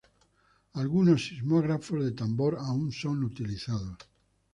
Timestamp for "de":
2.03-2.11